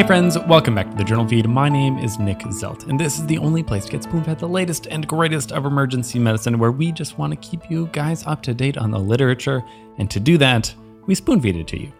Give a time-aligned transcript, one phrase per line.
[0.00, 1.46] Hey friends, welcome back to the Journal Feed.
[1.46, 4.38] My name is Nick Zelt, and this is the only place to get spoon fed
[4.38, 8.26] the latest and greatest of emergency medicine, where we just want to keep you guys
[8.26, 9.62] up to date on the literature,
[9.98, 10.74] and to do that,
[11.04, 11.92] we spoon feed it to you.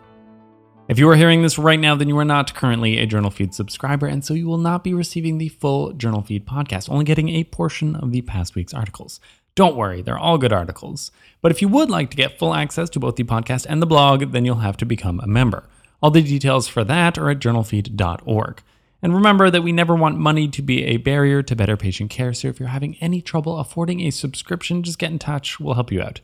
[0.88, 3.52] If you are hearing this right now, then you are not currently a Journal Feed
[3.52, 7.28] subscriber, and so you will not be receiving the full Journal Feed podcast, only getting
[7.28, 9.20] a portion of the past week's articles.
[9.54, 11.10] Don't worry, they're all good articles.
[11.42, 13.86] But if you would like to get full access to both the podcast and the
[13.86, 15.64] blog, then you'll have to become a member.
[16.02, 18.62] All the details for that are at journalfeed.org.
[19.02, 22.32] And remember that we never want money to be a barrier to better patient care,
[22.34, 25.58] so if you're having any trouble affording a subscription, just get in touch.
[25.58, 26.20] We'll help you out.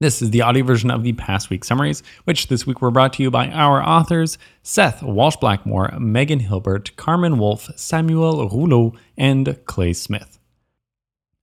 [0.00, 3.12] This is the audio version of the past week summaries, which this week were brought
[3.14, 9.58] to you by our authors Seth Walsh Blackmore, Megan Hilbert, Carmen Wolf, Samuel Rouleau, and
[9.66, 10.38] Clay Smith.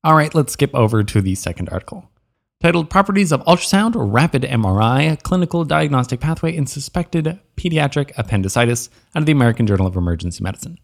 [0.03, 2.09] All right, let's skip over to the second article
[2.59, 9.25] titled Properties of Ultrasound Rapid MRI Clinical Diagnostic Pathway in Suspected Pediatric Appendicitis out of
[9.27, 10.79] the American Journal of Emergency Medicine.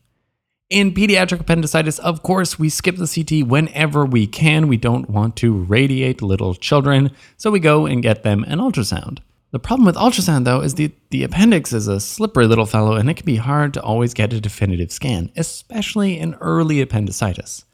[0.69, 4.67] In pediatric appendicitis, of course, we skip the CT whenever we can.
[4.67, 9.19] We don't want to radiate little children, so we go and get them an ultrasound.
[9.51, 13.09] The problem with ultrasound, though, is the, the appendix is a slippery little fellow and
[13.09, 17.65] it can be hard to always get a definitive scan, especially in early appendicitis.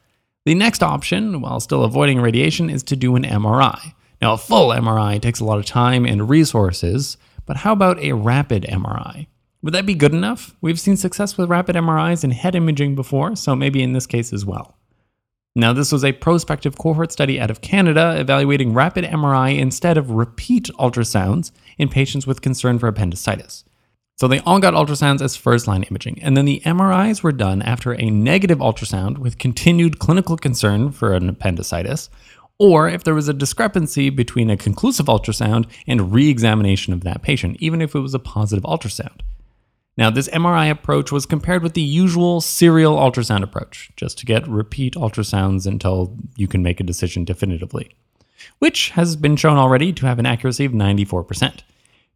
[0.46, 3.92] The next option, while still avoiding radiation, is to do an MRI.
[4.22, 8.12] Now, a full MRI takes a lot of time and resources, but how about a
[8.12, 9.26] rapid MRI?
[9.62, 10.56] Would that be good enough?
[10.62, 14.32] We've seen success with rapid MRIs in head imaging before, so maybe in this case
[14.32, 14.78] as well.
[15.54, 20.10] Now, this was a prospective cohort study out of Canada evaluating rapid MRI instead of
[20.10, 23.64] repeat ultrasounds in patients with concern for appendicitis.
[24.20, 27.62] So they all got ultrasounds as first line imaging, and then the MRIs were done
[27.62, 32.10] after a negative ultrasound with continued clinical concern for an appendicitis,
[32.58, 37.22] or if there was a discrepancy between a conclusive ultrasound and re examination of that
[37.22, 39.22] patient, even if it was a positive ultrasound.
[39.96, 44.46] Now, this MRI approach was compared with the usual serial ultrasound approach, just to get
[44.46, 47.96] repeat ultrasounds until you can make a decision definitively,
[48.58, 51.60] which has been shown already to have an accuracy of 94%.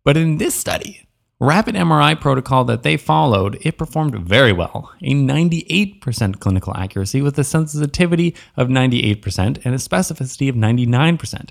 [0.04, 1.06] But in this study,
[1.40, 4.92] rapid MRI protocol that they followed, it performed very well.
[5.02, 11.50] A 98% clinical accuracy with a sensitivity of 98% and a specificity of 99%.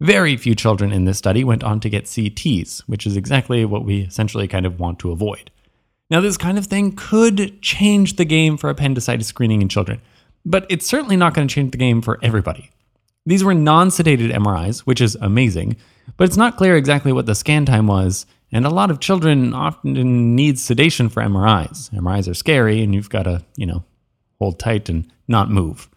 [0.00, 3.84] Very few children in this study went on to get CTs, which is exactly what
[3.84, 5.50] we essentially kind of want to avoid.
[6.10, 10.00] Now, this kind of thing could change the game for appendicitis screening in children,
[10.44, 12.70] but it's certainly not going to change the game for everybody.
[13.26, 15.76] These were non sedated MRIs, which is amazing,
[16.16, 19.52] but it's not clear exactly what the scan time was and a lot of children
[19.52, 21.90] often need sedation for MRIs.
[21.90, 23.84] MRIs are scary and you've got to, you know,
[24.38, 25.88] hold tight and not move.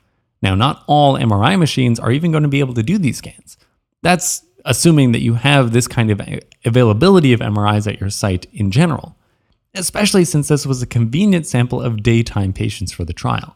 [0.41, 3.57] Now, not all MRI machines are even going to be able to do these scans.
[4.01, 6.21] That's assuming that you have this kind of
[6.65, 9.15] availability of MRIs at your site in general,
[9.73, 13.55] especially since this was a convenient sample of daytime patients for the trial.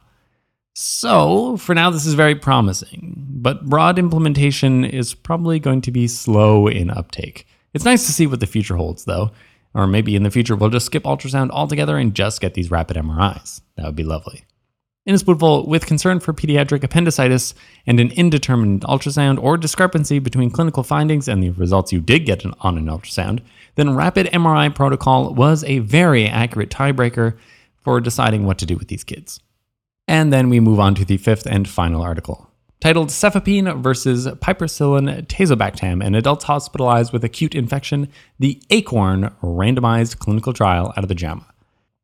[0.77, 6.07] So, for now, this is very promising, but broad implementation is probably going to be
[6.07, 7.47] slow in uptake.
[7.75, 9.31] It's nice to see what the future holds, though.
[9.74, 12.96] Or maybe in the future, we'll just skip ultrasound altogether and just get these rapid
[12.96, 13.59] MRIs.
[13.75, 14.46] That would be lovely.
[15.06, 17.53] In a spoonful, with concern for pediatric appendicitis
[17.86, 22.46] and an indeterminate ultrasound or discrepancy between clinical findings and the results you did get
[22.62, 23.41] on an ultrasound,
[23.75, 27.38] then rapid MRI protocol was a very accurate tiebreaker
[27.81, 29.42] for deciding what to do with these kids.
[30.07, 32.50] And then we move on to the fifth and final article
[32.80, 38.09] titled Cefepime versus Piperacillin Tazobactam in adults hospitalized with acute infection,
[38.40, 41.46] the ACORN randomized clinical trial out of the JAMA.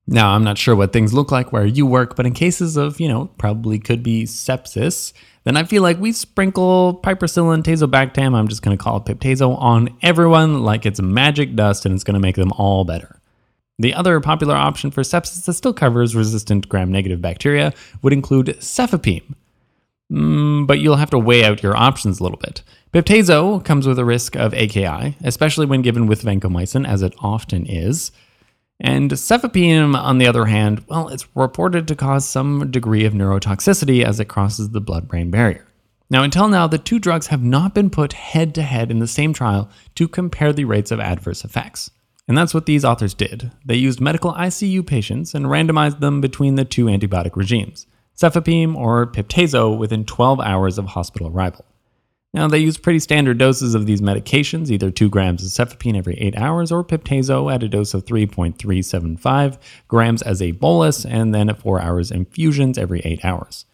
[0.08, 3.00] Now, I'm not sure what things look like where you work, but in cases of,
[3.00, 8.48] you know, probably could be sepsis, then I feel like we sprinkle piperacillin tazobactam, I'm
[8.48, 12.16] just going to call it piptazo, on everyone like it's magic dust and it's going
[12.16, 13.20] to make them all better.
[13.80, 18.48] The other popular option for sepsis that still covers resistant gram negative bacteria would include
[18.60, 19.34] cefepime,
[20.12, 22.64] Mm, but you'll have to weigh out your options a little bit.
[22.94, 27.66] Piptazo comes with a risk of AKI, especially when given with vancomycin, as it often
[27.66, 28.12] is.
[28.82, 34.04] And cefepime, on the other hand, well, it's reported to cause some degree of neurotoxicity
[34.04, 35.66] as it crosses the blood brain barrier.
[36.10, 39.08] Now, until now, the two drugs have not been put head to head in the
[39.08, 41.90] same trial to compare the rates of adverse effects.
[42.28, 43.52] And that's what these authors did.
[43.64, 49.08] They used medical ICU patients and randomized them between the two antibiotic regimes cefepime or
[49.08, 51.66] piptazo within 12 hours of hospital arrival.
[52.34, 56.16] Now, they use pretty standard doses of these medications, either 2 grams of cefepime every
[56.16, 59.58] 8 hours or piptazo at a dose of 3.375
[59.90, 63.66] grams as a bolus, and then at 4 hours infusions every 8 hours.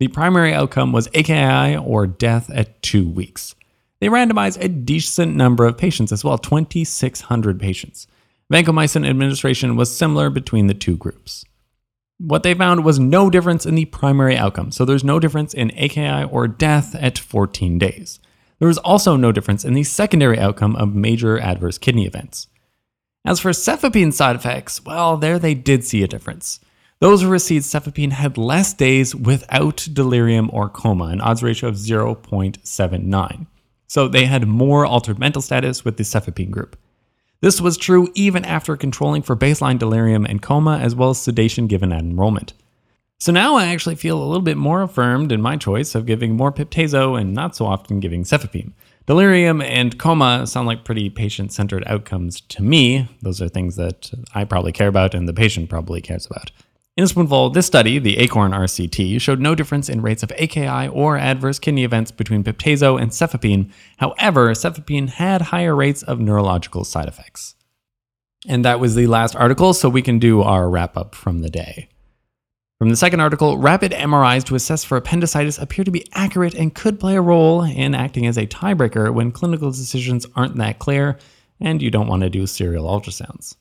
[0.00, 3.54] The primary outcome was AKI or death at 2 weeks.
[4.00, 8.08] They randomized a decent number of patients as well 2,600 patients.
[8.52, 11.44] Vancomycin administration was similar between the two groups.
[12.22, 15.70] What they found was no difference in the primary outcome, so there's no difference in
[15.70, 18.20] AKI or death at 14 days.
[18.58, 22.48] There was also no difference in the secondary outcome of major adverse kidney events.
[23.24, 26.60] As for cefepime side effects, well, there they did see a difference.
[26.98, 31.76] Those who received cefepime had less days without delirium or coma, an odds ratio of
[31.76, 33.46] 0.79.
[33.86, 36.76] So they had more altered mental status with the cefepime group.
[37.42, 41.66] This was true even after controlling for baseline delirium and coma, as well as sedation
[41.66, 42.52] given at enrollment.
[43.18, 46.36] So now I actually feel a little bit more affirmed in my choice of giving
[46.36, 48.72] more Piptazo and not so often giving cefepime.
[49.06, 53.08] Delirium and coma sound like pretty patient centered outcomes to me.
[53.22, 56.50] Those are things that I probably care about and the patient probably cares about.
[56.96, 60.88] In a spoonful, this study, the ACORN RCT, showed no difference in rates of AKI
[60.88, 63.70] or adverse kidney events between Piptazo and cefepime.
[63.98, 67.54] However, cefepime had higher rates of neurological side effects.
[68.48, 71.50] And that was the last article, so we can do our wrap up from the
[71.50, 71.88] day.
[72.80, 76.74] From the second article, rapid MRIs to assess for appendicitis appear to be accurate and
[76.74, 81.18] could play a role in acting as a tiebreaker when clinical decisions aren't that clear
[81.60, 83.56] and you don't want to do serial ultrasounds.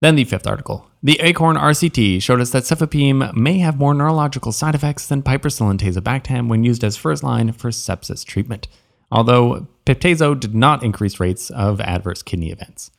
[0.00, 0.90] Then the fifth article.
[1.02, 5.78] The ACORN RCT showed us that cefepime may have more neurological side effects than piperacillin
[5.78, 8.66] tazobactam when used as first line for sepsis treatment,
[9.12, 12.90] although Piptazo did not increase rates of adverse kidney events.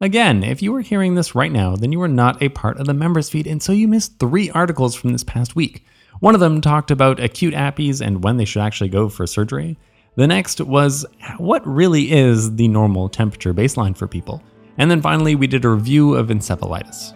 [0.00, 2.86] Again, if you are hearing this right now, then you are not a part of
[2.86, 5.84] the members feed, and so you missed three articles from this past week.
[6.20, 9.76] One of them talked about acute appies and when they should actually go for surgery.
[10.16, 11.04] The next was
[11.36, 14.42] what really is the normal temperature baseline for people.
[14.80, 17.14] And then finally, we did a review of encephalitis.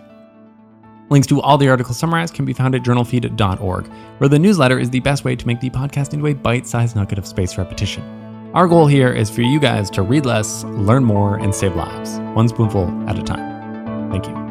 [1.08, 3.86] Links to all the articles summarized can be found at journalfeed.org,
[4.18, 6.94] where the newsletter is the best way to make the podcast into a bite sized
[6.94, 8.02] nugget of space repetition.
[8.52, 12.18] Our goal here is for you guys to read less, learn more, and save lives,
[12.36, 14.10] one spoonful at a time.
[14.10, 14.43] Thank you.